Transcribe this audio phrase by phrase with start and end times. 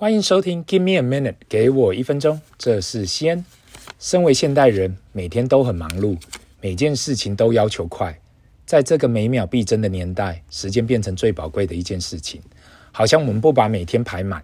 [0.00, 2.40] 欢迎收听 Give me a minute，给我一分钟。
[2.56, 3.44] 这是西恩。
[3.98, 6.16] 身为现代人，每天都很忙碌，
[6.60, 8.16] 每件事情都要求快。
[8.64, 12.40] 在这个每秒必争的年代，时间变成最宝贵的一件事情。
[12.92, 14.40] 好像我们不把每天排满，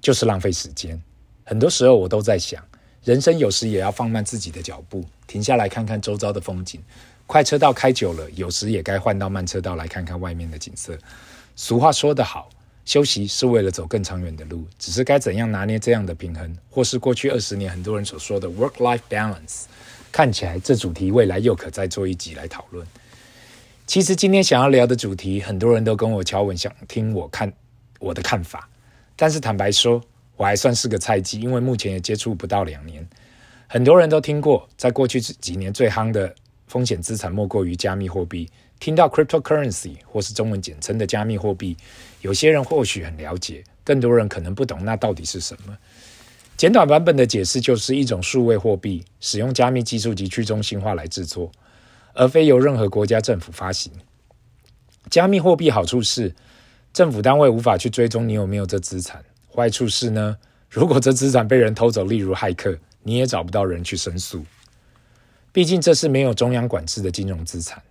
[0.00, 1.00] 就是浪费时间。
[1.44, 2.60] 很多时候，我都在想，
[3.04, 6.82] 人生有时也要放慢自己的脚步，停下来看看周遭的风景。
[7.28, 10.98] 快车道开久了，有时也该换到慢车道来看看外面的景色。
[11.54, 12.50] 俗话说得好。
[12.84, 19.64] 休息是为了走更长远的路，只是该怎样拿捏这样的平衡，或是过去二十年很多人所说的 work-life balance，
[20.10, 22.86] 看起来这主题未来又可再做一集来讨论。
[23.86, 27.52] 其实今天想要聊的主题，很多人都跟我敲碗想听我看
[27.98, 28.68] 我的看法，
[29.16, 30.02] 但是坦白说，
[30.36, 33.06] 我还算是个菜鸡，因为目前也接触不到两年。
[33.66, 36.34] 很多人都听过，在过去几年最夯的
[36.70, 38.48] 风险资产莫过于加密货币。
[38.78, 41.76] 听到 cryptocurrency 或是中文简称的加密货币，
[42.20, 45.76] 有些人或许很了解，更多人可能不懂那到底是什么。
[46.56, 51.50] 简短版本的解释就是一种数位货币，使用加密技术及去中心化来制作，
[52.14, 53.92] 而非由任何国家政府发行。
[55.10, 56.32] 加密货币好处是，
[56.94, 59.20] 政府单位无法去追踪你有没有这资产；
[59.54, 60.38] 坏处是呢，
[60.70, 64.42] 如果这资产被人偷走，例如骇客，你也找不到人去申诉。
[65.52, 67.82] 毕竟这是没有中央管制的金融资产。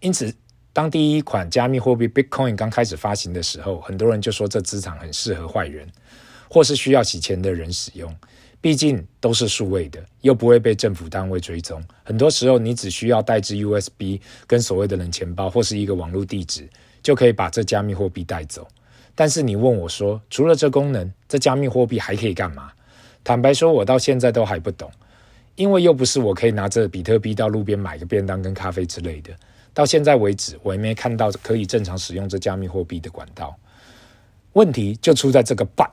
[0.00, 0.34] 因此，
[0.72, 5.88] 当第一款加密货币 Bitcoin 刚开始发行的时候，很多人就说这资产很适合坏人，
[6.50, 8.14] 或是需要洗钱的人使用。
[8.60, 11.80] 毕竟都是数位的，又不会被政府单位追踪。
[12.02, 16.68] 很多时候，你只需要带支 USB 跟所谓的冷钱包，或是一个网络地址，
[17.00, 18.66] 就可以把这加密货币带走。
[19.14, 22.72] 但是你问我说，除了这功能，这加密货币还可以干嘛？
[23.22, 24.90] 坦白说，我到现在都还不懂，
[25.56, 29.32] 因为又不是我可以拿着比特币到路边买个便当跟咖啡之类的。
[29.74, 33.54] 到现在为止，我也没看到可以正常使用这加密货币的管道。
[34.52, 35.90] 问题就出在这个 but。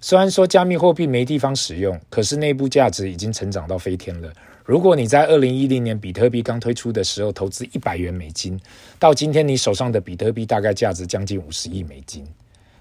[0.00, 4.32] 虽然说加密货币没地方使用，可是内部价值已经成长到飞天了。
[4.64, 8.58] 如果你在二零一零年比特币刚推出的时候投资一百元美金，
[8.98, 12.26] 到今天你手上的比特币大概价值将近五十亿美金。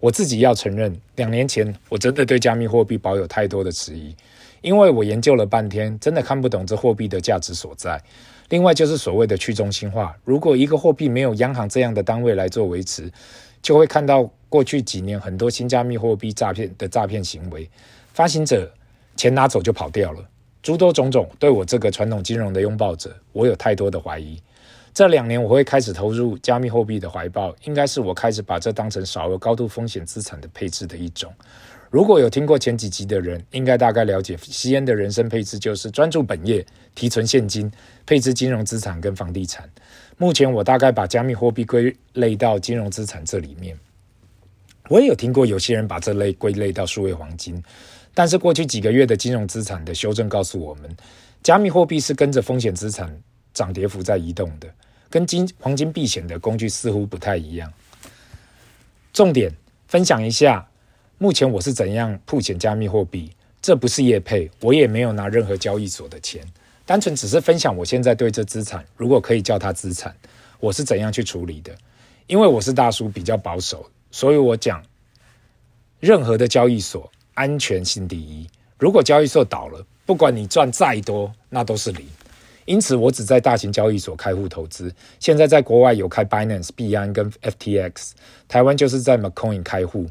[0.00, 4.14] 我自己要承认，两年前我真的对加密货币保有太多的迟疑，
[4.60, 8.02] 因为我研究了半天，真的看不懂这货币的价值所在。
[8.50, 13.10] 另外就是所谓的去中心化，如果一个货币没有央行这样的单位来做维持，
[13.60, 17.68] 就会看到过去几年很多新加密货币诈骗的诈骗行为，
[18.12, 18.72] 发行者
[19.16, 20.24] 钱拿走就跑掉了，
[20.62, 24.40] 诸多种种，对我这个传统金融的拥抱者，我有太多的怀疑。
[24.96, 31.30] 这两年我会开始投入加密货币的怀抱，应该是我开始把这当成少额高度风险资产的配置的一种。
[31.90, 36.64] 如果有听过前几集的人，应该大概了解西恩的人生配置就是专注本业、
[36.94, 37.70] 提存现金、
[38.06, 39.68] 配置金融资产跟房地产。
[40.16, 43.78] 目前我大概把加密货币归类到金融资产这里面。
[44.88, 47.62] 我也有听过有些人把这类归类到数位黄金，
[48.14, 50.96] 但是过去几个月的金融资产的修正告诉我们，
[51.42, 53.14] 加密货币是跟着风险资产
[53.52, 54.66] 涨跌幅在移动的，
[55.08, 57.72] 跟金黄金避险的工具似乎不太一样。
[59.12, 59.52] 重点
[59.88, 60.68] 分享一下。
[61.18, 63.32] 目前我是怎样铺钱加密货币？
[63.62, 66.46] 这不是业配，我也没有拿任何交易所的钱，
[66.84, 70.14] 单纯只是分享我现在对这资产，如果可以叫它资产，
[70.60, 71.74] 我是怎样去处理的。
[72.26, 74.82] 因为我是大叔，比较保守，所以我讲
[76.00, 78.46] 任何的交易所安全性第一。
[78.78, 82.06] 如果交易所倒了，不管你赚再多，那都是零。
[82.66, 84.94] 因此，我只在大型交易所开户投资。
[85.18, 88.10] 现在在国外有开 Binance、币安跟 FTX，
[88.46, 90.06] 台湾就是在 McCoin 开户。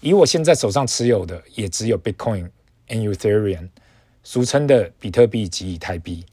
[0.00, 2.48] 以我现在手上持有的，也只有 Bitcoin
[2.88, 3.68] and Ethereum，
[4.24, 6.24] 俗称的比特币及以太币。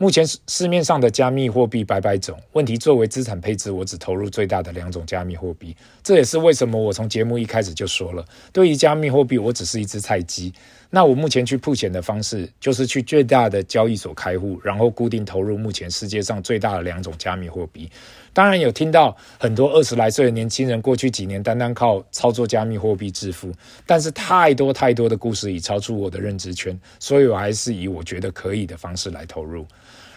[0.00, 5.76] 目前市面上的加密货币百百种，问题作为资产配置，我只投入最大的两种加密货币。
[6.02, 10.50] 这也是为什么我从节目一开始就说了，对于加密货币，我只是一只菜鸡。
[10.88, 17.86] 那我目前去铺钱的方式，就是去最大的交易所开户，然后固定投入目前世界上最大的两种加密货币。
[18.32, 23.52] 当然有听到很多二十来岁的年轻人，过去几年单单靠操作加密货币致富，
[23.84, 29.66] 但是太多太多的故事已超出我的认知圈，所以我还是以我觉得可以的方式来投入。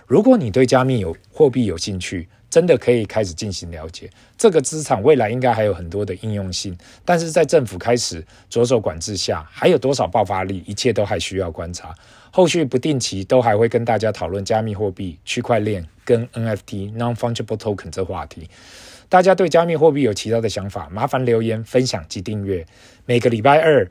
[0.08, 4.10] 如果你对加密有货币有兴趣，真的可以开始进行了解。
[4.38, 11.96] 这个资产未来应该还有很多的应用性，但是在政府开始着手管制下，还有多少爆发力，一切都还需要观察。
[12.30, 18.50] 后续不定期都还会跟大家讨论加密货币、区块链跟 NFT（Non-Fungible Token） 这话题。
[19.10, 22.66] 大家对加密货币有其他的想法，麻烦留言分享及订阅。
[23.06, 23.88] 每个礼拜二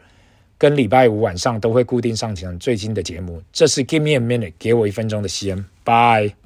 [0.62, 3.42] 跟礼拜五晚上都会固定上传最新的节目。
[3.52, 5.56] 这是 Give me a minute，给我一分钟的时间。
[5.84, 6.41] Bye。